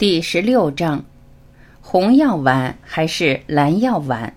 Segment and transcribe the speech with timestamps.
[0.00, 1.04] 第十六章：
[1.82, 4.32] 红药丸还是蓝药丸？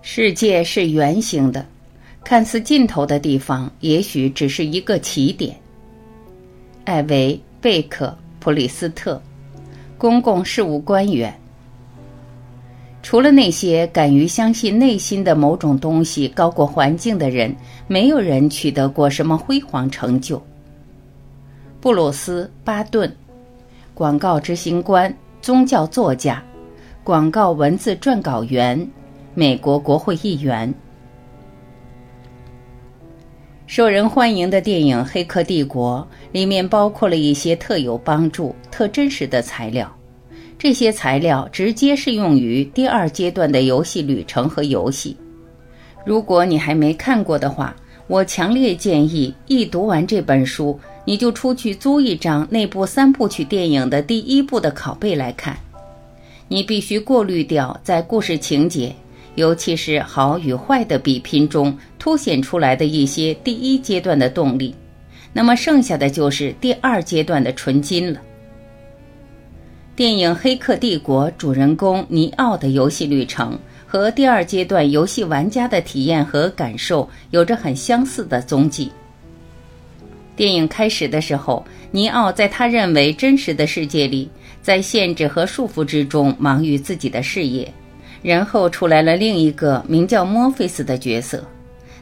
[0.00, 1.66] 世界是圆形的，
[2.24, 5.54] 看似尽头的地方，也许只是一个起点。
[6.86, 8.16] 艾维·贝克。
[8.46, 9.20] 普里斯特，
[9.98, 11.36] 公共事务官员。
[13.02, 17.52] 除了那些敢于相信内心的某种东西高过环境的人，
[17.88, 20.40] 没有人取得过什么辉煌成就。
[21.80, 23.12] 布鲁斯·巴顿，
[23.94, 26.40] 广告执行官、宗教作家、
[27.02, 28.88] 广告文字撰稿员，
[29.34, 30.72] 美国国会议员。
[33.66, 39.92] 受人欢迎的电影《黑客帝国》里面包括了一些特有帮助、特真实的材料，
[40.56, 45.16] 这些材料直接适用于第二阶段的游戏旅程和游戏。
[46.04, 47.74] 如果你还没看过的话，
[48.06, 55.58] 我强烈建议一读完这本书，你就出去租一张那部三部曲电影的第一部的拷贝来看。
[56.46, 58.94] 你必须过滤掉在故事情节。
[59.36, 64.74] 尤其是好与坏的比拼中凸显出来的一些第一阶段的动力，
[65.32, 68.20] 那么剩下的就是第二阶段的纯金了。
[69.94, 78.90] 电影《黑客帝国》主人公尼奥的游戏旅程和第二阶段游戏玩家的体验和感受有着很相似的踪迹。
[80.34, 84.28] 电影开始的时候，尼奥在他认为真实的世界里，
[84.60, 87.72] 在限制和束缚之中忙于自己的事业。
[88.22, 91.44] 然后出来了另一个名叫墨菲斯的角色，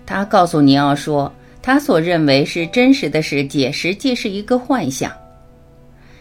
[0.07, 5.13] 他告诉尼奥说，他所认为是真实的世界，实际是一个幻想。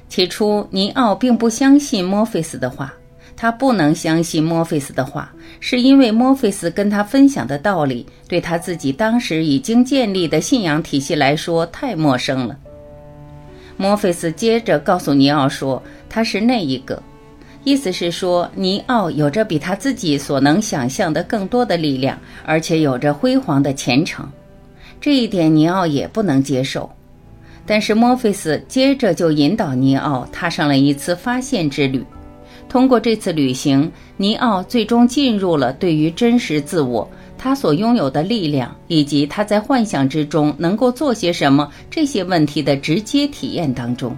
[0.10, 2.94] 起初，尼奥并不相信墨菲斯的话，
[3.36, 12.56] 他不能相信墨菲斯的话，是因为墨菲斯跟他分享的道理，对他自己当时已经建立的信仰体系来说太陌生了。
[13.76, 17.02] 墨菲斯接着告诉尼奥说，他是那一个。
[17.63, 24.29] 意思是说，尼奥有着比他自己所能想象的更多的力量，而且有着辉煌的前程。
[25.00, 26.90] 这一点尼奥也不能接受。
[27.66, 32.03] 但是墨菲斯接着就引导尼奥踏上了一次发现之旅。
[32.68, 44.13] 通过这次旅行，尼奥最终进入了对于真实自我、他所拥有的力量以及他在幻想之中能够做些什么这些问题的直接体验当中。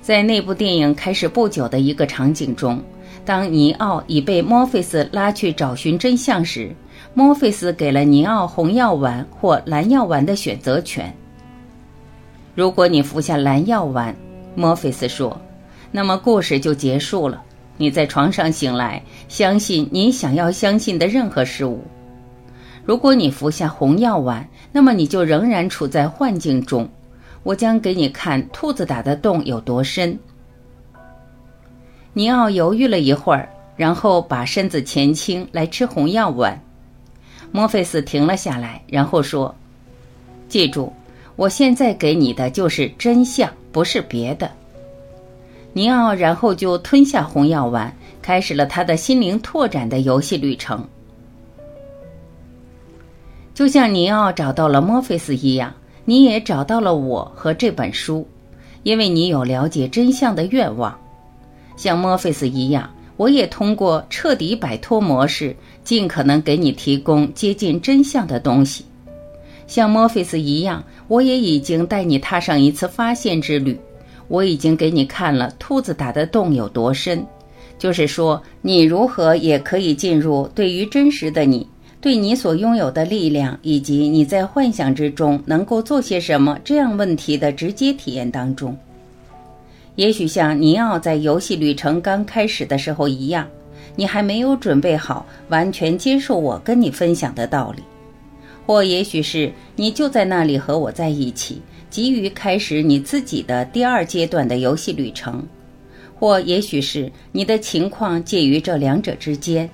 [0.00, 2.82] 在那部电影开始不久的一个场景中，
[3.24, 6.74] 当尼奥已被墨菲斯拉去找寻真相时，
[7.12, 11.14] 墨菲斯给了尼奥红药丸或蓝药丸的选择权。
[12.54, 14.14] 如果你服下蓝药丸，
[14.54, 15.40] 墨菲斯说，
[15.92, 17.42] 那么故事就结束了。
[17.76, 21.82] 你在床上醒来，相信你想要相信的任何事物。
[22.84, 26.88] 如果你服下红药丸，那么你就仍然处在幻境中。
[27.42, 30.18] 我将给你看兔子打的洞有多深。
[32.12, 36.60] 尼奥犹豫了一会儿，然后把身子前倾来吃红药丸。
[37.52, 39.54] 墨菲斯停了下来，然后说
[40.48, 40.92] ：“记住，
[41.36, 44.50] 我现在给你的就是真相，不是别的。”
[45.72, 50.86] 尼奥然后就吞下红药丸，开始了他的心灵拓展的游戏旅程。
[53.54, 55.72] 就像尼奥找到了墨菲斯一样。
[56.04, 58.26] 你也找到了我和这本书，
[58.82, 60.98] 因为你有了解真相的愿望。
[61.76, 68.84] 像墨菲斯一样，我也通过彻底摆脱模式，尽可能给你提供接近真相的东西。
[69.66, 73.78] 像墨菲斯一样，我也已经带你踏上一次发现之旅。
[74.26, 77.24] 我已经给你看了兔子打的洞有多深，
[77.78, 81.66] 就是说，你如何也可以进入对于真实的你。
[82.00, 88.74] 对你所拥有的力量，以及你在幻想之中能够做些什么这样问题的直接体验当中，
[89.96, 93.46] 也许像尼奥在游戏旅程刚开始的时候一样，
[93.96, 97.82] 你还没有准备好完全接受我跟你分享的道理，
[98.64, 101.60] 或也许是你就在那里和我在一起，
[101.90, 105.46] 急于开始你自己的第二阶段的游戏旅程，
[106.18, 109.68] 或也许是你的情况介于这两者之间。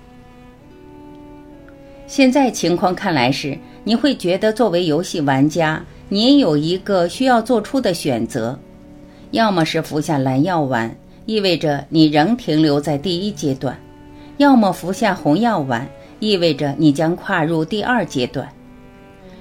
[2.07, 8.57] 现在情况看来是，你会觉得作为游戏玩家，你有一个需要做出的选择：
[9.33, 13.75] 要么是服下蓝药丸，意味着你仍停留在第一阶段；
[14.37, 15.87] 要么服下红药丸，
[16.21, 18.49] 意味着你将跨入第二阶段。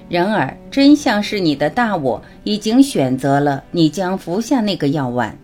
[0.08, 5.36] 然而，真相是你的大我已经选择了你将服下那个药丸。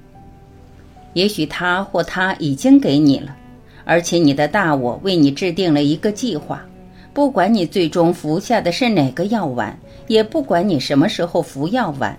[1.15, 3.37] 也许他或他已经给你了，
[3.85, 6.65] 而且你的大我为你制定了一个计划。
[7.15, 12.19] 不管你最终服下的是哪个药丸，也不管你什么时候服药丸，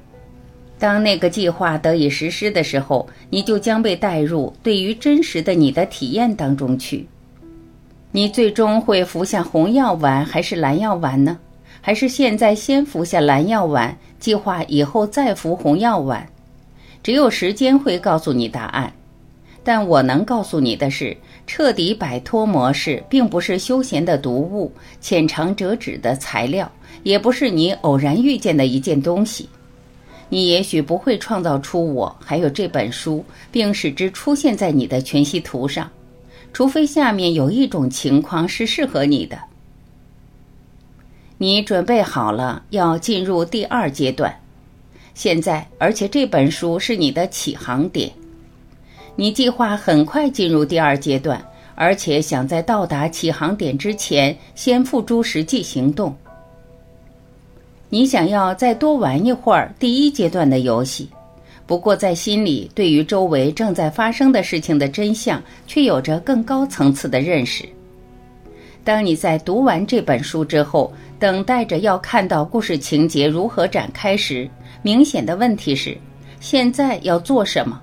[0.77, 7.07] 当那个计划得以实施的时候，你就将被带入对于真实的你的体验当中去。
[8.11, 11.39] 你最终会服下红药丸还是蓝药丸呢？
[11.81, 16.25] 还是现在先服下蓝药丸，计划以后再服红药丸？
[17.01, 18.93] 只有时间会告诉你答案。
[19.63, 21.15] 但我能告诉你的是，
[21.47, 26.69] 彻底摆脱模式并不是休闲的读物、浅尝辄止的材料，
[27.03, 29.47] 也不是你偶然遇见的一件东西。
[30.29, 35.89] 你也许不会创造出我还有这本书，并使之出现在你的全息图上，
[36.51, 39.37] 除非下面有一种情况是适合你的。
[41.37, 44.33] 你准备好了，要进入第二阶段。
[45.13, 48.11] 现在，而且这本书是你的起航点。
[49.15, 51.43] 你计划很快进入第二阶段，
[51.75, 56.15] 而且想在到达起航点之前先付诸实际行动。
[57.89, 61.07] 你想要再多玩一会儿第一阶段的游戏，
[61.67, 67.63] 不过在心里对于周围正在发生的事情的真相却有着更高层次的认识。
[68.83, 74.49] 当你在读完这本书之后，等待着要看到故事情节如何展开时，
[74.81, 75.95] 明显的问题是：
[76.39, 77.79] 现在要做什么？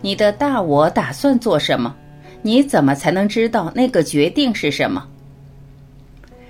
[0.00, 1.94] 你的大我打算做什么？
[2.42, 5.06] 你怎么才能知道那个决定是什么？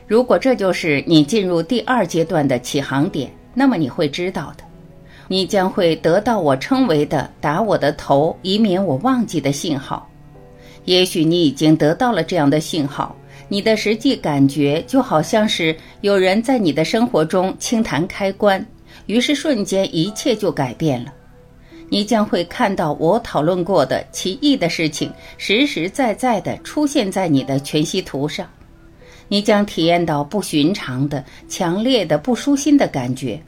[0.06, 4.64] 如果这就是你进入第二阶段的起航点，那么你会知道的，
[5.26, 10.08] 你将会得到我称为的“打我的头，以免我忘记”的信号。
[10.84, 13.14] 也许你已经得到了这样的信号，
[13.48, 18.64] 你的实际感觉就好像是有人在你的生活中轻弹开关，
[19.06, 21.12] 于是瞬间一切就改变了。
[21.92, 28.48] 你将会看到我讨论过的奇异的事情实实在在地出现在你的全息图上，
[29.26, 33.40] 你将体验到不寻常的、强烈的、不舒心的感觉，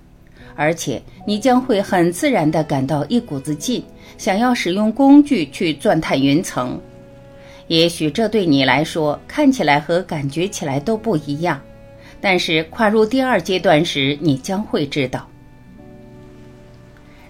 [0.56, 3.82] 而且你将会很自然地感到一股子劲，
[4.18, 6.78] 想要使用工具去钻探云层。
[7.68, 11.60] 也许这对你来说看起来和感觉起来都不一样，
[12.20, 15.28] 但是跨入第二阶段时，你将会知道。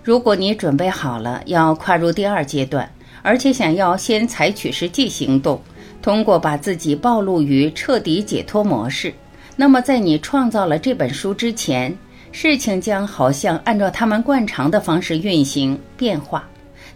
[0.05, 2.91] 如果你准备好了要跨入第二阶段，
[3.23, 5.63] 而且想要先采取实际行动，
[6.03, 9.15] 通过把自己暴露于彻底解脱模式，
[9.55, 11.97] 那么在你创造了这本书之前，
[12.33, 16.49] 事情将好像按照他们惯常的方式运行变化，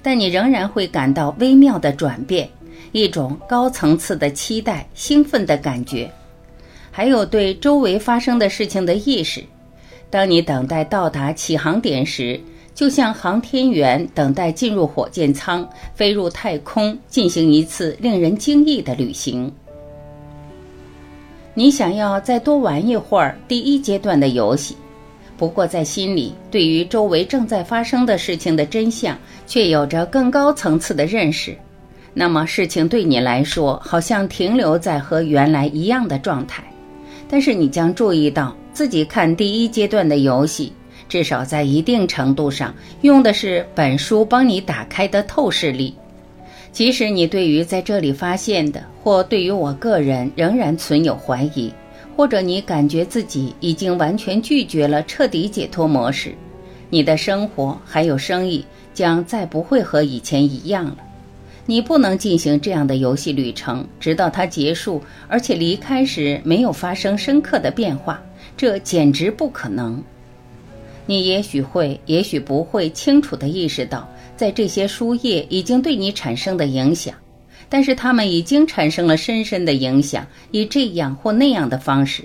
[0.02, 2.48] 但你仍然会感到微妙的转变，
[2.90, 6.10] 一种高层次的期待、兴奋的感觉，
[6.90, 9.44] 还有对周围发生的事情的意识。
[10.10, 12.40] 当你等待到达起航点时。
[12.76, 19.50] 就像航天员等待进入火箭舱，飞入太空，进行一次令人惊异的旅行。
[21.54, 24.76] 你想要再多玩一会儿第一阶段的游戏，
[25.38, 31.56] 不过在心里对于周围正在发生的事情的真相却有着更高层次的认识。
[32.12, 36.62] 那么事情对你来说好像停留在和原来一样的状态，
[37.26, 40.70] 但是你将注意到自己看第一阶段的游戏。
[41.08, 45.94] 至少在一定程度上，用的是本书帮你打开的透视力。
[46.72, 51.72] 即使你对于在这里发现的，或对于我个人仍然存有怀疑，
[52.14, 56.34] 或者你感觉自己已经完全拒绝了彻底解脱模式，
[56.90, 60.98] 你的生活还有生意将再不会和以前一样了。
[61.64, 68.22] 你不能进行这样的游戏旅程，直到它结束，而且离开时没有发生深刻的变化，
[68.56, 70.00] 这简直不可能。
[71.06, 77.14] 你也许会，也许不会清楚地意识到，在这些书页已经对你产生的影响，
[77.68, 82.24] 但是它们已经产生了深深的影响，以这样或那样的方式。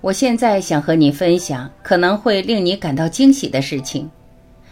[0.00, 4.08] 我现在想和你分享可能会令你感到惊喜的事情。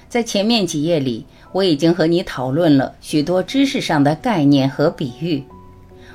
[0.08, 5.42] 在前面几页里，我已经和你讨论了许多知识上的概念和比喻。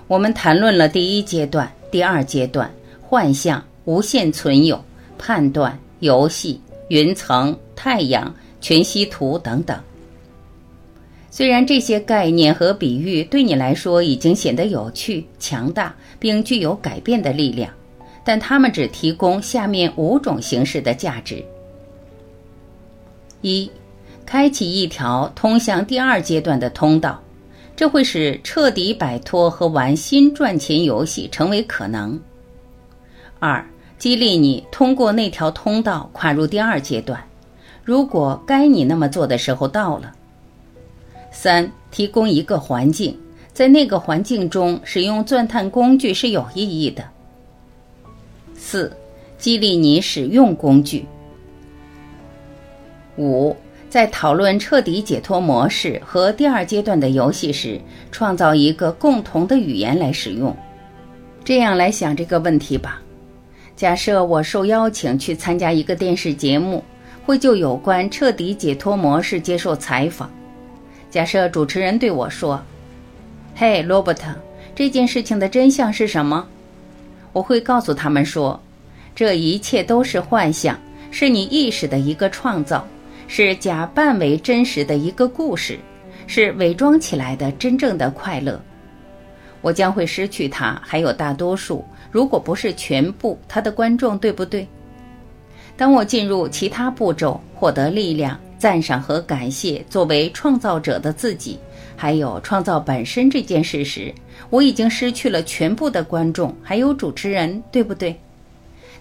[0.08, 4.82] 我们谈论了第一阶段、第二阶段、幻象、无限存有。
[5.20, 9.78] 判断、游戏、云层、太阳、全息图等等。
[11.30, 17.72] 虽然这些概念和比喻对你来说已经显得有趣、强大，并具有改变的力量，
[18.24, 21.46] 但它们只提供下面五种形式的价值：
[23.42, 23.70] 一、
[24.26, 27.22] 开启一条通向第二阶段的通道，
[27.76, 32.20] 这会使彻底摆脱和玩新赚钱游戏成为可能；
[33.40, 33.64] 二、
[34.00, 37.22] 激励你通过那条通道跨入第二阶段，
[37.84, 40.14] 如果该你那么做的时候到了。
[41.32, 43.16] 三、提供一个环境，
[43.54, 47.04] 在那个环境中使用钻探工具是有意义的。
[48.56, 48.92] 四、
[49.38, 51.06] 激励你使用工具。
[53.18, 53.56] 五、
[53.90, 57.80] 在讨论彻底解脱模式和第二阶段的游戏时，
[58.12, 60.56] 创造一个共同的语言来使用。
[61.44, 63.02] 这样来想这个问题吧：
[63.80, 66.84] 假设我受邀请去参加一个电视节目，
[67.26, 70.30] 会就有关彻底解脱模式接受采访。
[71.10, 72.62] 假设主持人对我说
[73.56, 74.36] ：“嘿，罗伯特，
[74.76, 76.46] 这件事情的真相是什么？”
[77.32, 78.62] 我会告诉他们说
[79.16, 80.78] ：“这一切都是幻象，
[81.10, 82.86] 是你意识的一个创造。”
[83.30, 85.80] 是假扮为真实的一个故事，
[86.28, 88.62] 是伪装起来的真正的快乐。
[89.62, 94.68] 我将会失去它，还有大多数，如果不是全部，他的观众，对不对？
[95.78, 101.58] 当我进入其他步骤，获得力量、赞赏和感谢，作为创造者的自己，
[101.96, 104.14] 还有创造本身这件事时，
[104.50, 108.16] 我已经失去了全部的观众，还有主持人，对不对？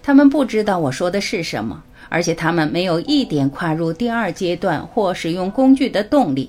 [0.03, 1.83] 他们不知道我说的是什么。
[2.11, 6.49] 而且他们没有一点跨入第二阶段或使用工具的动力。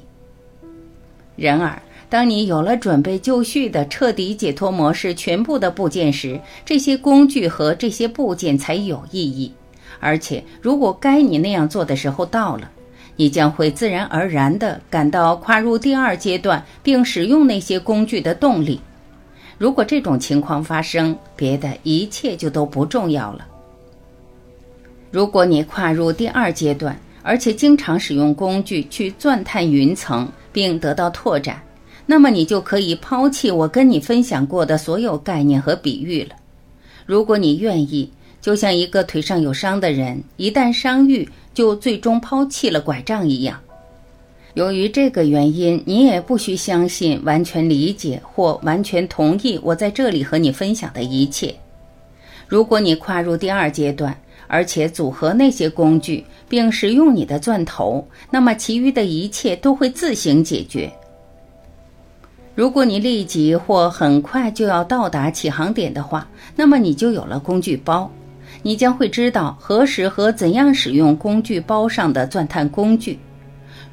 [1.36, 1.78] 然而，
[2.10, 9.52] 当你有了准备就绪的彻底解脱模式全部的部件时，这些工具和这些部件才有意义。
[10.00, 12.72] 而且，如果该你那样做的时候到了，
[13.16, 18.82] 你将会自然而然地感到跨入第二阶段并使用那些工具的动力。
[19.58, 23.46] 如果这种情况发生，别的一切就都不重要了。
[25.12, 31.62] 如果你跨入第二阶段，而且经常使用工具去钻探云层并得到拓展，
[32.12, 36.36] 那么你就可以抛弃我跟你分享过的所有概念和比喻了。
[37.06, 38.12] 如果你愿意，
[38.42, 43.60] 就像一个腿上有伤的人，一旦伤愈就最终抛弃了拐杖一样。
[44.56, 51.54] 由于这个原因，你也不需相信、完全理解或完全同意我在这里和你分享的一切。
[52.48, 60.92] 如果你跨入第二阶段，而且组合那些工具，并使用你的钻头，那么其余的一切都会自行解决。
[62.60, 68.12] 如果你立即或很快就要到达起航点的话，那么你就有了工具包，
[68.62, 73.18] 你将会知道何时和怎样使用工具包上的钻探工具。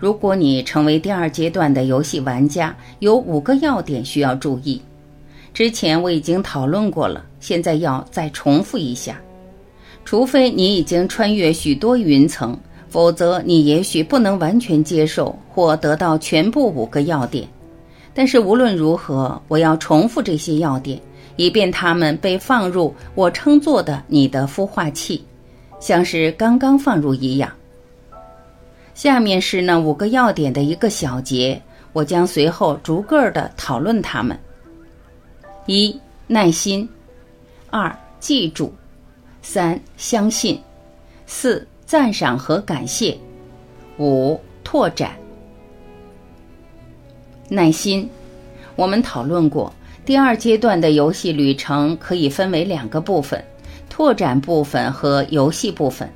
[0.00, 4.82] 如果你成为第二阶段的游戏玩家，有五个要点需要注意。
[5.54, 9.16] 之前我已经讨论过了，现在要再重复一下。
[10.04, 12.58] 除非你已经穿越许多云层，
[12.88, 17.46] 否则你也许不能完全接受或得到全部五个要点。
[18.16, 20.98] 但是无论如何，我要重复这些要点，
[21.36, 25.22] 以便它们被放入我称作的你的孵化器，
[25.78, 27.52] 像是刚刚放入一样。
[28.94, 31.60] 下面是那五个要点的一个小节，
[31.92, 34.34] 我将随后逐个的讨论它们。
[35.66, 35.94] 一、
[36.26, 36.88] 耐心；
[37.68, 38.72] 二、记住。
[39.42, 40.56] 三、相信；
[41.26, 43.14] 四、赞赏和感谢；
[43.98, 45.12] 五、拓展。
[47.48, 48.08] 耐心，
[48.74, 49.72] 我们讨论过，
[50.04, 53.42] 第二阶段的游戏旅程可以分为两个部分：
[53.88, 56.08] 拓展部分和游戏部分。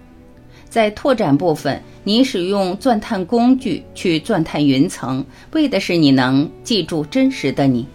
[0.68, 7.86] 在拓展部分，你使用钻探工具去钻探云层，为的是你能记住真实的你，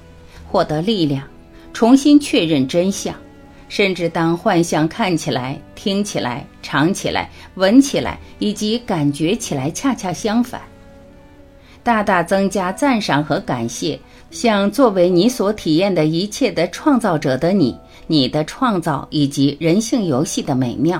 [0.46, 1.24] 获得力量，
[1.74, 3.16] 重新确认真相。
[3.68, 10.62] 甚至当幻象看起来、听起来、尝起来、闻起来以及感觉起来恰恰相反，
[11.86, 14.00] 大大增加赞赏和感谢，
[14.32, 17.78] 向作为你所体验的一切的创造者的你、
[18.08, 21.00] 你的创造以及人性游戏的美妙，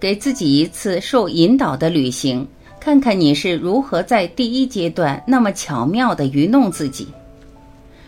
[0.00, 2.48] 给自己一次受引导的旅行，
[2.80, 7.06] 看看你是如何在第一阶段那么巧妙地愚弄自己，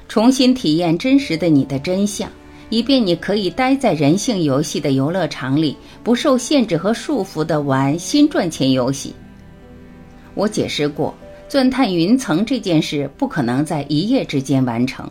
[0.09, 2.26] 重新体验真实的你的真相。
[2.71, 9.12] 以便你可以待在人性游戏的游乐场里，不受限制和束缚地玩新赚钱游戏。
[10.35, 11.12] 我解释过，
[11.50, 15.11] 钻探云层这件事不可能在一夜之间完成。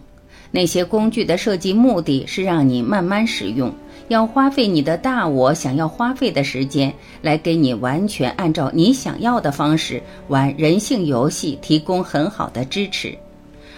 [0.52, 3.70] 那些工具的设计目的是让你慢慢使用，
[4.08, 13.14] 要花费你的大我想要花费的时间，来给你完全按照你想要的方式玩人性游戏提供很好的支持。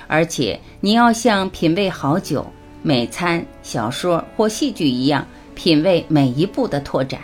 [0.06, 2.46] 而且你要像品味好酒。
[2.84, 5.26] 美餐、小说或戏剧一样，
[5.56, 7.22] 品味每一步的拓展。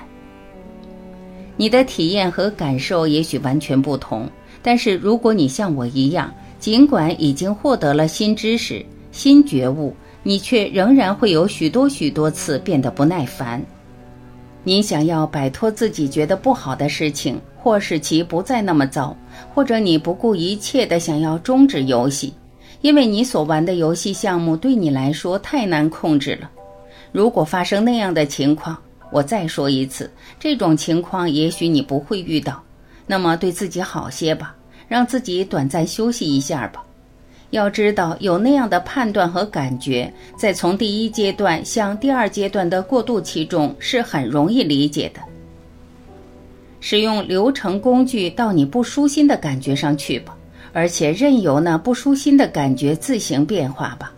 [1.55, 4.29] 你的体验和感受也许完全不同，
[4.67, 13.63] 但是如果你像我一样，尽管已经获得了新知识、新觉悟，你却仍然会有许多许多次变得不耐烦。
[14.65, 17.39] 你想要摆脱自己觉得不好的事情。
[17.55, 19.15] 或使其不再那么糟，
[19.53, 22.33] 或者你不顾一切的想要终止游戏，
[22.81, 26.49] 因为你所玩的游戏项目对你来说太难控制了。
[27.13, 28.77] 如果发生那样的情况，
[29.13, 32.61] 我再说一次，这种情况也许你不会遇到。
[33.07, 34.55] 那么对自己好些吧，
[34.87, 36.83] 让自己短暂休息一下吧。
[37.51, 45.21] 要知道，有那样的判断和感觉，在从第一阶段向第二阶段的过渡期中是很容易理解的。
[46.81, 50.35] 使用流程工具到你不舒心的感觉上去吧，
[50.73, 54.11] 而且任由那不舒心的感觉自行变化吧。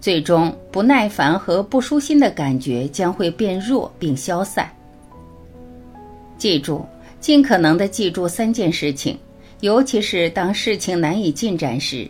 [0.00, 4.66] 最终，不耐烦和不舒心的感觉将会变弱并消散。
[6.38, 6.82] 记住，
[7.20, 9.18] 尽可能的记住三件事情，
[9.60, 12.08] 尤其是当事情难以进展时。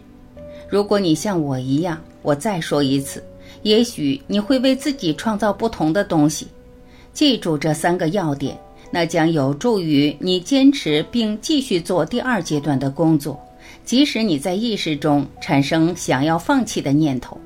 [0.69, 3.23] 如果你像我一样，我再说一次，
[3.63, 6.47] 也许你会为自己创造不同的东西。
[7.13, 8.57] 记住这三个要点，
[8.89, 13.39] 那将有助于你坚持并继续做第二阶段的工作，
[13.85, 17.37] 即使你在意识中产生想要放弃的念头。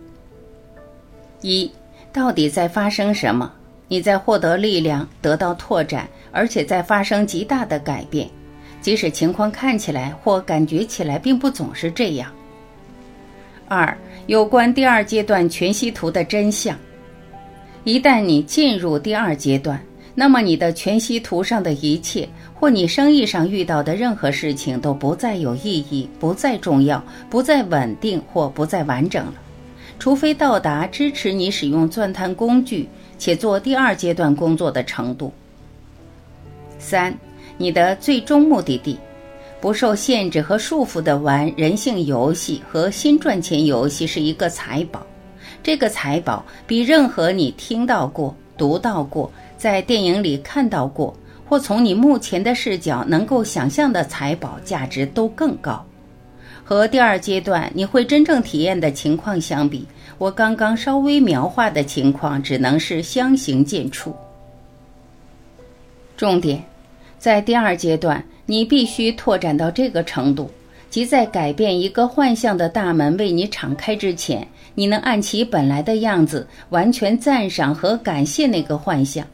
[1.41, 1.71] 一，
[2.13, 3.51] 到底在发生什么？
[3.95, 8.29] 你在获得力量，得到拓展，而且在发生极大的改变，
[8.81, 12.29] 即使情况看起来或感觉起来并不总是这样。
[13.69, 13.97] 二，
[14.27, 16.77] 有关第二阶段全息图的真相。
[17.85, 19.81] 一旦你进入第二阶段，
[20.13, 29.35] 那么你的全息图上的一切，或你生意上遇到的任何事情都不再有意义，不再重要，不再稳定或不再完整了。
[30.01, 35.33] 除非到达支持你使用钻探工具且做第二阶段工作的程度。
[36.79, 37.17] 三，
[37.57, 38.99] 你的最终目的地，
[39.61, 45.05] 不受限制和束缚的玩人性游戏和新赚钱游戏是一个财宝。
[45.63, 51.17] 这个财宝比任何你听到过、读到过、在电影里看到过
[51.49, 55.83] 或从你目前的视角能够想象的财宝价值都更高。
[56.63, 59.87] 和第二阶段你会真正体验的情况相比，
[60.19, 64.13] 我刚刚稍微描画的情况只能是相形见绌。
[66.17, 66.63] 重点，
[67.19, 70.51] 在第二阶段，你必须拓展到这个程度，
[70.89, 79.27] 即在改变一个幻象的大门为你敞开之前，你能按其本来的样子完全赞赏和感谢那个幻象。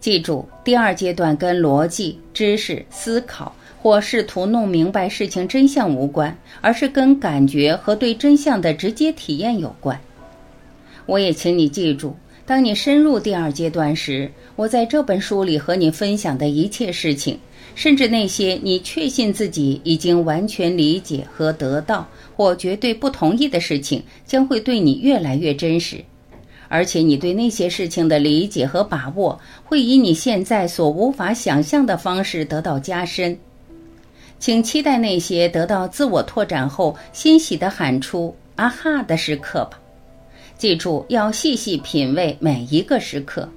[0.00, 3.54] 记住，第二阶段跟逻辑、知识、思考。
[3.82, 10.00] 或试图弄明白事情真相无关，而是跟感觉和对真相的直接体验有关。
[11.04, 12.14] 我也请你记住，
[12.46, 17.36] 当你深入第二阶段时，我在这本书里和你分享的一切事情，
[17.74, 25.96] 甚至那些你确信自己已经完全理解和得到，或绝对不同意的事情，将会对你越来越真实，
[26.68, 33.36] 而且你对那些事情的理解和把握，会以你现在所无法想象的方式得到加深。
[34.42, 39.78] 请期待那些得到自我拓展后欣喜地喊出“啊哈”的时刻吧。
[40.58, 43.48] 记住，要细细品味每一个时刻。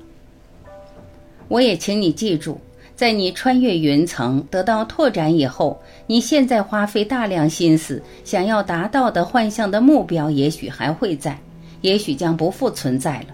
[1.47, 2.61] 我也请你记住，
[2.95, 11.35] 在你穿越云层得到拓展以后，你现在花费大量心思想要达到的幻象的目标，也许还会在，
[11.81, 13.25] 也许将不复存在了。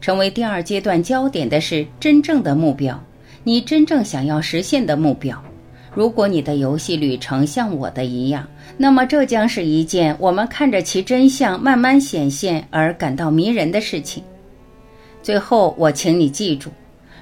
[0.00, 3.00] 成为第二阶段焦点的是真正的目标，
[3.44, 5.40] 你真正想要实现的目标。
[5.98, 14.22] 如果你的游戏旅程像我的一样，那么这将是一件我们看着其真相慢慢显现而感到迷人的事情。
[15.24, 16.70] 最后，我请你记住：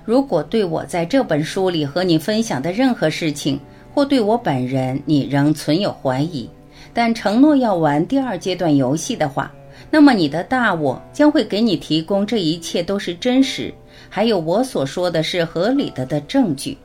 [0.05, 3.59] 如果对我在这本书里和你分享的任何事情，
[3.95, 6.47] 或对我本人你仍存有怀疑，
[6.93, 9.51] 但承诺要玩第二阶段游戏的话，
[9.91, 13.73] 那么你的大我将会给你提供这一切都是真实，
[14.11, 16.77] 还有我所说的是合理的的证据。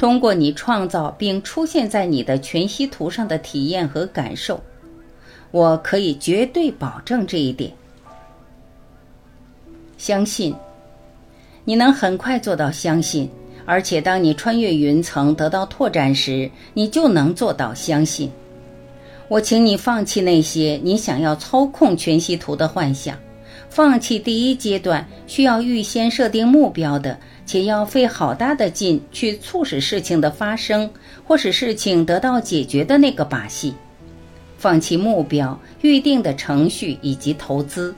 [0.00, 4.58] 通过你创造并出现在你的全息图上的体验和感受，
[5.50, 7.70] 我可以绝对保证这一点。
[9.98, 10.54] 相信，
[11.66, 13.28] 你能很快做到相信，
[13.66, 18.32] 而且当你穿越云层得到拓展时，你就能做到相信。
[19.28, 23.14] 我请你放弃那些你想要操控全息图的幻想，
[23.70, 27.18] 放弃第一阶段需要预先设定目标的。
[27.46, 30.88] 且要费好大的劲去促使事情的发生，
[31.26, 33.74] 或使事情得到解决的那个把戏，
[34.56, 37.92] 放弃目标、预定的程序以及投资，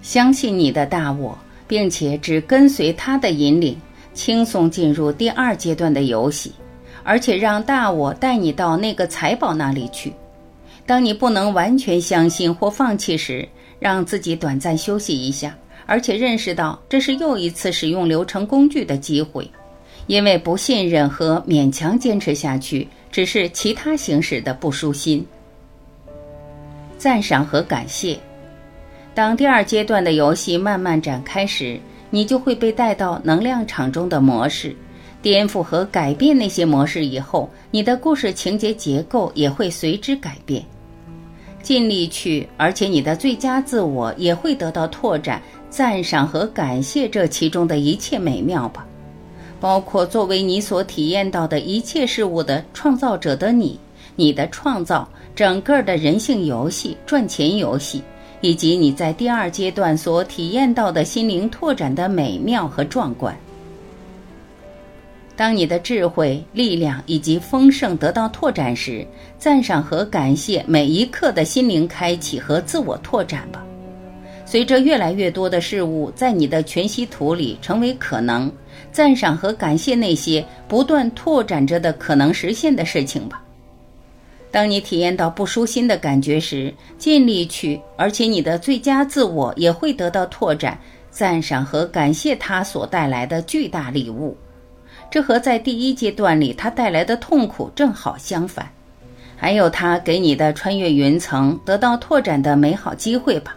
[0.00, 1.36] 相信你的大我，
[1.68, 3.76] 并且只跟随他的引领，
[4.14, 6.50] 轻松进入第二阶段的游戏，
[7.02, 10.10] 而且让大我带你到那个财宝那里去。
[10.86, 13.46] 当你不能完全相信或放弃时，
[13.82, 15.52] 让自己短暂休息一下。
[15.84, 19.50] 而且认识到这是又一次使用流程工具的机会，
[20.06, 25.26] 因为不信任和勉强坚持下去，只是其他形式的不舒心。
[26.96, 28.16] 赞赏和感谢。
[29.12, 31.78] 当第二阶段的游戏慢慢展开时，
[32.10, 34.74] 你就会被带到能量场中的模式，
[35.20, 40.64] 颠覆和改变那些模式以后，你的故事情节结构也会随之改变。
[41.62, 45.40] 尽力去，而且你的最佳自我也会得到拓展。
[45.70, 48.86] 赞赏和感谢这其中的一切美妙吧，
[49.58, 53.80] 包括作为你所体验到的一切事物的创造者的你，
[54.14, 58.02] 你的创造，整个的人性游戏、赚钱游戏，
[58.42, 63.34] 以及你在第二阶段所体验到的心灵拓展的美妙和壮观。
[65.42, 69.04] 当你的智慧、力量以及丰盛得到拓展时，
[69.40, 73.60] 赞赏和感谢每一刻的心灵开启和自我拓展吧。
[74.46, 78.48] 随着越来越多的事物在你的全息图里成为可能，
[78.92, 83.42] 赞赏和感谢那些不断拓展着的可能实现的事情吧。
[84.52, 90.78] 当你体验到不舒心的感觉时，尽力去，而且你的最佳自我也会得到拓展。
[91.10, 94.36] 赞赏和感谢它所带来的巨大礼物，
[95.12, 98.66] 这和在第一阶段里它带来的痛苦正好相反。
[99.36, 103.54] 还有它给你的穿越云层、得到拓展的美好机会吧。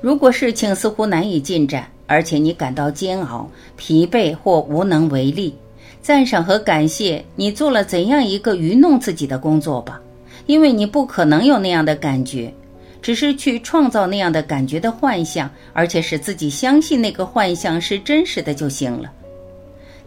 [0.00, 5.54] 如果事情似乎难以进展，而且你感到煎熬、疲惫或无能为力，
[6.02, 10.00] 赞赏和感谢你做了怎样一个愚弄自己的工作吧，
[10.46, 12.52] 因为你不可能有那样的感觉，
[13.00, 19.12] 只是去创造那样的感觉的幻象，而且使自己相信那个幻象是真实的就行了。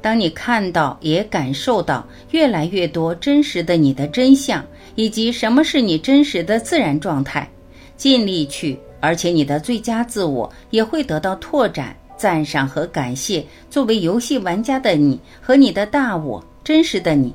[0.02, 7.48] 当你看到也感受到越来越多真实的你的真相，以及什么是你真实的自然状态，
[7.96, 8.78] 尽力去。
[9.00, 13.44] 而且你的最佳自我也会得到拓展、赞赏和感谢。
[13.70, 17.34] 作为游戏玩家的你和你的大我，真实的你，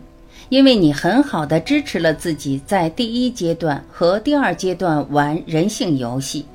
[0.49, 6.47] 因为你很好的支持了自己在第一阶段和第二阶段玩人性游戏。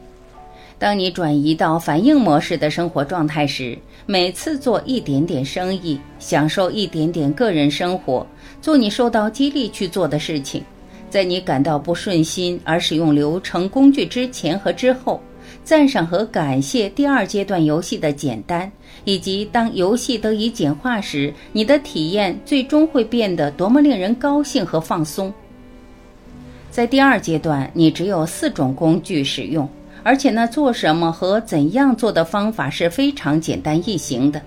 [0.82, 8.26] 当你转移到反应模式的生活状态时，每次做一点点生意，享受一点点个人生活，
[8.64, 10.64] 做你受到激励去做的事情。
[11.08, 15.22] 在你感到不顺心而使用流程工具之前和之后，
[15.64, 18.72] 赞赏和感谢第二阶段游戏的简单，
[19.04, 25.32] 以及当游戏得以简化时，你的体验最终会变得多么令人高兴和放松。
[26.72, 29.70] 在第二阶段，你只有四种工具使用，
[30.04, 34.42] 而且呢，做什么和怎样做的方法是非常简单易行的，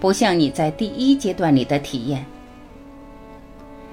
[0.00, 2.24] 不像你在第一阶段里的体验。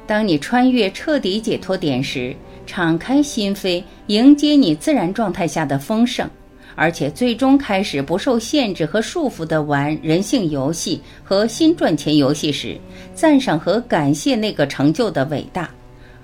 [0.05, 6.29] 当你穿越彻底解脱点时，敞开心扉，迎接你自然状态下的丰盛，
[6.75, 12.77] 而且最终开始不受限制和束缚的玩人性游戏和新赚钱游戏时，
[13.13, 15.69] 赞赏和感谢那个成就的伟大，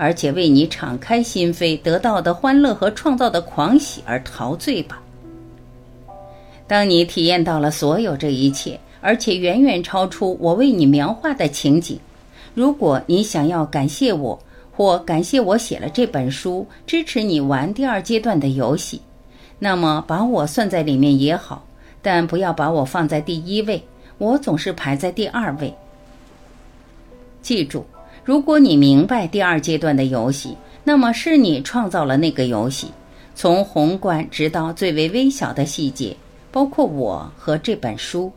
[0.01, 5.03] 而且为你敞开心扉得到的欢乐和创造的狂喜而陶醉吧。
[6.67, 11.99] 当你体验到了所有这一切，而且远远超出我为你描画的情景。
[12.53, 14.39] 如果你想要感谢我，
[14.71, 19.01] 或感谢我写了这本书，支持你玩第二阶段的游戏，
[19.59, 21.65] 那么把我算在里面也好，
[22.01, 23.83] 但不要把我放在第一位，
[24.17, 25.73] 我总是排在第二位。
[27.41, 27.85] 记住，
[28.29, 32.85] 如果你明白第二阶段的游戏，那么是你创造了那个游戏，
[33.33, 36.15] 从宏观直到最为微小的细节，
[36.51, 38.31] 包括我和这本书。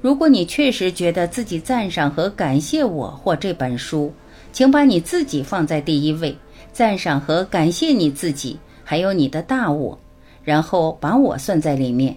[0.00, 4.10] 如果你确实觉得自己赞赏和感谢我或这本书，
[4.54, 6.34] 请把你自己放在第一位，
[6.72, 9.98] 赞赏和感谢你自己，还有你的大我，
[10.42, 12.16] 然后把我算在里面。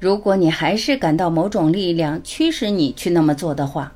[0.00, 3.92] 如果你还是感到某种力量驱使你去那么做的话，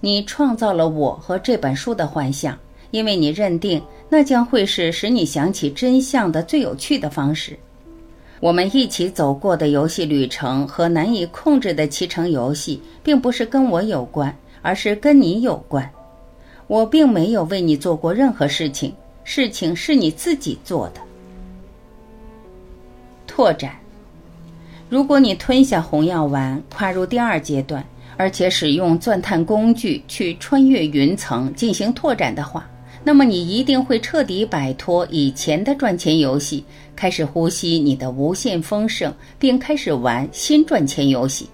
[0.00, 2.58] 你创造了我和这本书的幻象，
[2.90, 7.58] 因为你认定那将会是使你想起真相的最有趣的方式。
[8.40, 15.88] 我们一起走过的游戏旅程和难以控制的骑乘游戏，并不是跟我有关，而是跟你有关。
[16.66, 21.00] 我并没有为你做过任何事情，事情是你自己做的。
[23.26, 23.76] 拓展。
[24.88, 27.84] 如果你吞下红药丸，跨入第二阶段，
[28.20, 32.68] 而且使用钻探工具去穿越云层进行拓展的话，
[33.02, 36.62] 那么你一定会彻底摆脱以前的赚钱游戏，
[36.94, 41.48] 开始呼吸你的无限丰盛，并开始玩新赚钱游戏。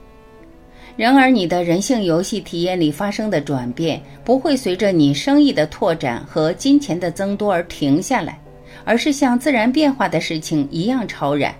[0.96, 8.40] 然而，你的人性游戏体验里发生的转变不会随着你生意的拓展和金钱的增多而停下来，
[8.84, 11.54] 而是像自然变化的事情一样超然。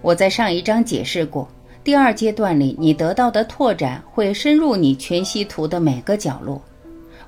[0.00, 1.46] 我在上一章解释过，
[1.88, 6.60] 第二阶段里，你得到的拓展会深入你全息图的每个角落。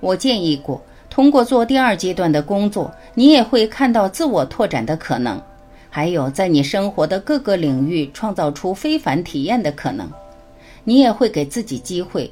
[0.01, 5.41] 我建议过，通过做第二阶段的工作，你也会看到自我拓展的可能，
[5.89, 10.07] 还有在你生活的各个领域创造出非凡体验的可能。
[10.85, 12.31] 你也会给自己机会，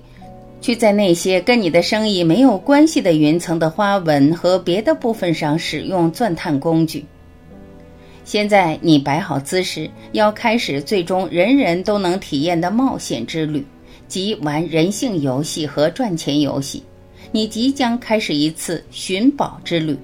[0.61, 7.07] 去在那些跟你的生意没有关系的云层的花纹和别的部分上使用钻探工具。
[8.29, 13.64] 现在你摆好姿势，要开始最终人人都能体验的冒险之旅，
[14.07, 16.83] 即玩人性游戏和赚钱游戏。
[17.33, 19.97] 你即将开始一次寻宝之旅，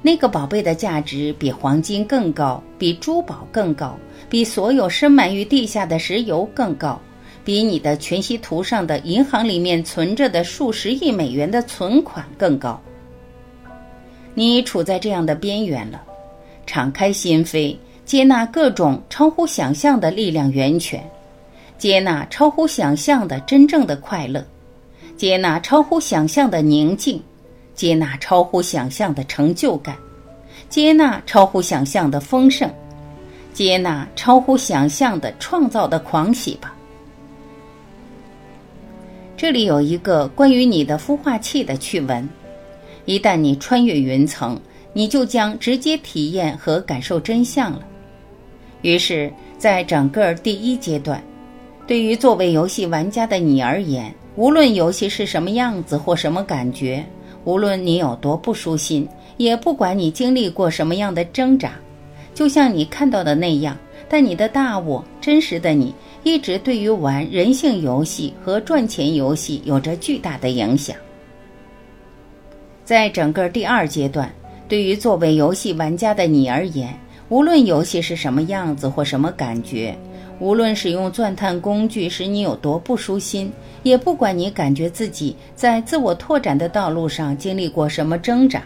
[0.00, 3.94] 那个宝贝的价值比黄金更高，比珠宝更高，
[4.30, 6.98] 比所有深埋于地下的石油更高，
[7.44, 12.80] 比你的全息图上的银行里面存着的数十亿美元的存款更高。
[14.32, 16.02] 你处在这样的边缘了。
[16.68, 21.02] 敞开心扉，接纳各种超乎想象的力量源泉，
[21.78, 24.46] 接纳超乎想象的真正的快乐，
[25.16, 27.22] 接纳超乎想象的宁静，
[27.74, 29.96] 接纳超乎想象的成就感，
[30.68, 32.70] 接纳超乎想象的丰盛，
[33.54, 36.74] 接纳超乎想象的创造的狂喜吧。
[39.38, 42.28] 这里有一个关于你的孵化器的趣闻：
[43.06, 44.60] 一旦你穿越云层。
[44.98, 47.86] 你就将直接体验和感受真相了。
[48.82, 51.22] 于是，在整个第一阶段，
[51.86, 57.06] 对于作为游戏玩家的你而言，无论游戏是什么样子或什么感觉，
[57.44, 61.74] 无论你有多不舒心，也不管你经历过什么样的挣扎，
[62.34, 63.76] 就像你看到的那样，
[64.08, 70.96] 但你的大我真实的你，一直对于玩人性游戏和赚钱游戏有着巨大的影响。
[72.84, 74.28] 在整个第二阶段。
[74.68, 76.94] 对于作为游戏玩家的你而言，
[77.30, 79.98] 无论游戏是什么样子或什么感觉，
[80.38, 83.50] 无论使用钻探工具使你有多不舒心，
[83.82, 88.62] 也不管你感觉自己在自我拓展的道路上经历过什么挣扎，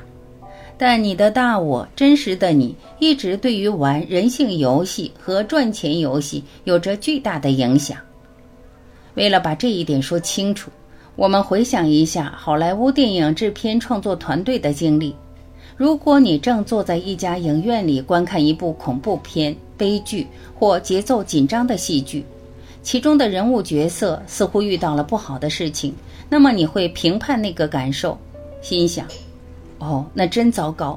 [0.77, 7.97] 但你的大我真实的你一直对于玩人性游戏和赚钱游戏有着巨大的影响。
[9.15, 10.69] 为了把这一点说清楚，
[11.15, 15.15] 我们回想一下好莱坞电影制片创作团队的经历。
[15.83, 20.25] 如果你正坐在一家影院里观看一部恐怖片、悲剧
[20.57, 22.25] 或节奏紧张的戏剧，
[22.85, 25.93] 其中的人物角色似乎遇到了不好的事情，
[26.29, 28.17] 那么你会评判那个感受，
[28.61, 29.05] 心想
[29.83, 30.97] ：“哦，那真糟糕。”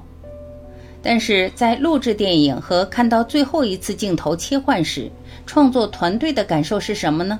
[1.01, 5.09] 但是在录制电影和看到最后一次镜头切换时，
[5.47, 7.39] 创作团队的感受是什么呢？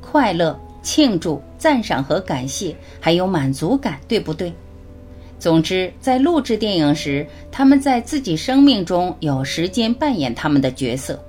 [0.00, 4.52] 快乐、庆祝、赞赏和感谢，还有满足感，对不对？
[5.44, 11.22] 总之，在录制电影时，他们在自己生命中有时间扮演他们的角色。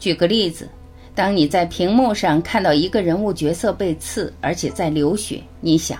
[0.00, 0.68] 举个例子，
[1.14, 5.96] 当你在屏幕上看到一个人物角色被刺，而且在流血，你想：“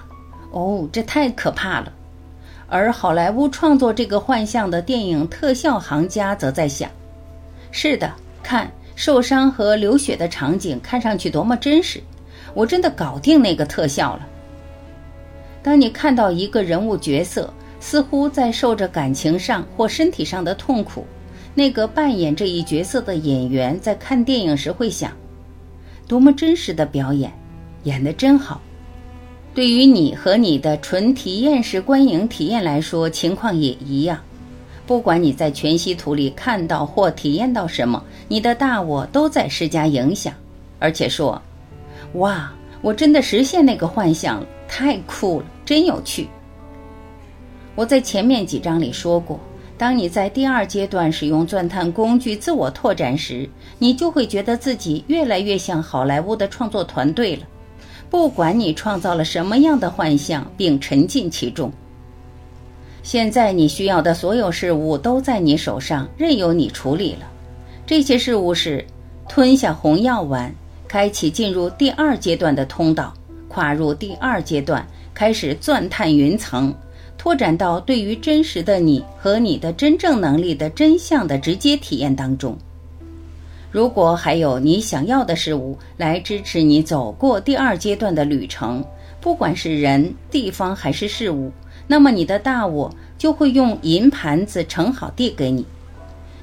[0.50, 1.92] 哦，这太可怕了。”
[2.66, 6.90] 而好莱坞创作这个幻象的电影特效行家则在想
[7.70, 12.02] ：“是的，看受伤和流血的场景看上去多么真实，
[12.54, 14.26] 我真的搞定那个特效了。”
[15.66, 21.04] 当你看到一个人物角色似乎在受着感情上或身体上的痛苦，
[21.56, 25.10] 那个扮演这一角色的演员在看电影时会想：
[26.06, 27.32] 多么真实的表演，
[27.82, 28.60] 演得真好。
[29.56, 34.20] 对于你和你的纯体验式观影体验来说，情况也一样。
[34.86, 40.32] 不管你在全息图里看到或体验到什么，你的大我都在施加影响，
[40.78, 41.42] 而且说：
[42.12, 42.52] 哇，
[42.82, 44.46] 我真的实现那个幻想了。
[44.68, 46.28] 太酷了，真有趣。
[47.74, 49.38] 我在前面几章里说过，
[49.76, 53.46] 当你在第二阶段使用钻探工具自我拓展时，
[53.78, 57.42] 你就会觉得自己越来越像好莱坞的创作团队了。
[58.08, 61.70] 不管你创造了什么样的幻象，并沉浸其中。
[63.02, 67.28] 现在你需要的所有事物都在你手上，任由你处理了。
[67.84, 68.84] 这些事物是：
[69.28, 70.54] 吞下红药丸，
[70.88, 73.12] 开启进入第二阶段的通道。
[73.48, 76.74] 跨入第二阶段，开始钻探云层，
[77.16, 82.54] 拓展到对于真实的你和你的真正能力的真相的直接体验当中。
[83.70, 88.84] 如果还有你想要的事物来支持你走过第二阶段的旅程，
[89.18, 91.50] 不管是人、地方还是事物，
[91.86, 95.64] 那么你的大我就会用银盘子盛好递给你，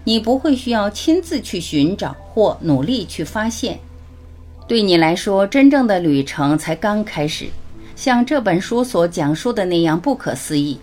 [0.04, 3.78] 你不会需要亲自去寻找或努力去发现。
[4.68, 7.46] 对你来说，真正的旅程才刚开始，
[8.04, 10.78] 像这本书所讲述的那样不可思议。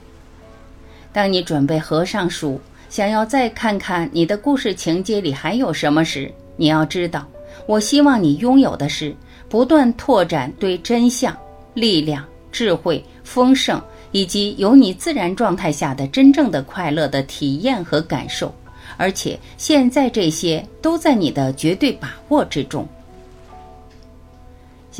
[1.12, 7.28] 当你准备合上书，想要再看看你的故事情节里还有什么时，你要知道，
[7.66, 9.14] 我希望你拥有的是
[9.50, 11.36] 不断拓展对真相、
[11.74, 13.78] 力量、智慧、丰盛
[14.12, 18.50] 以及有你自然状态下的真正的快乐的体验和感受，
[18.96, 22.88] 而且现在这些都在你的绝对把握之中。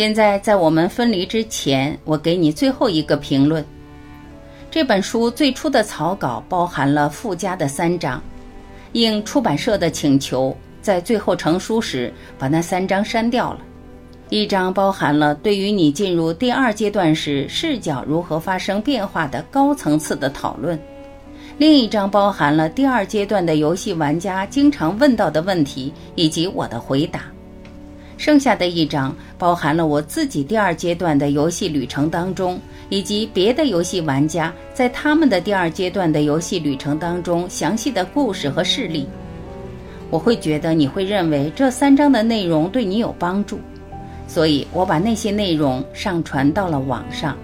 [0.01, 3.63] 现在，在我们分离之前，我给你最后一个评论。
[4.71, 8.19] 这本书最初的草稿包含了附加的三章，
[8.93, 13.59] 应出版社的请求，在最后成书时把那三章删掉了。
[14.31, 20.81] 一章包含了对于你进入第二阶段时视角如何发生变化的高层次的讨论，
[21.59, 27.25] 另一章包含了第二阶段的游戏玩家经常问到的问题以及我的回答。
[28.21, 39.09] 剩下的一章包含了我自己第二阶段的游戏旅程当中，以及别的游戏玩家在他们的第二阶段的游戏旅程当中详细的故事和事例。
[40.11, 43.59] 我会觉得你会认为这三章的内容对你有帮助，
[44.29, 47.35] 所以我把那些内容上传到了网上。